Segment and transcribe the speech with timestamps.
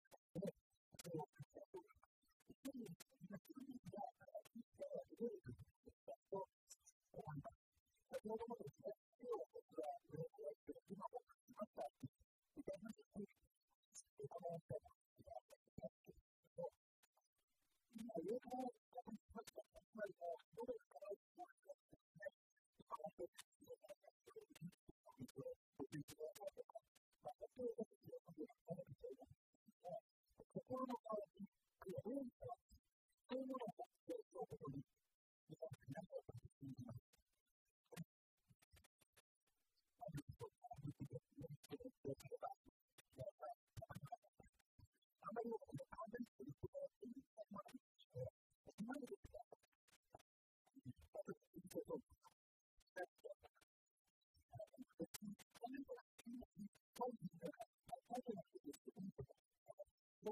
[8.31, 8.70] Lord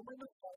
[0.00, 0.56] woman of God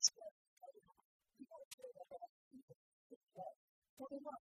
[0.00, 0.12] す
[4.08, 4.43] ごい、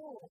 [0.04, 0.30] full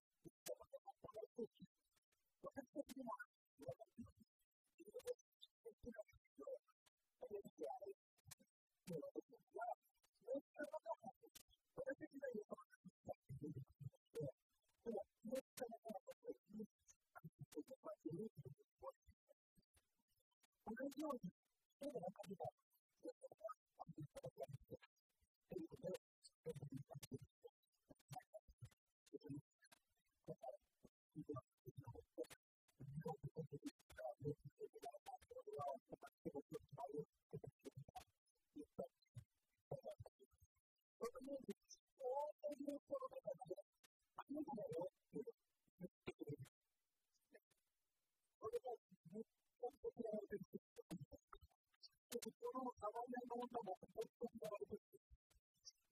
[53.44, 54.64] んなも本当にやられ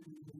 [0.00, 0.39] what you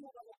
[0.00, 0.24] people that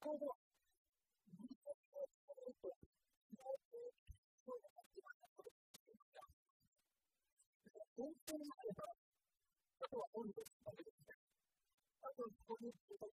[8.00, 8.96] 本当にあれば、あ
[9.92, 10.40] とは本日だ
[10.72, 11.20] けですね。
[12.00, 13.10] あと、ここに、ここ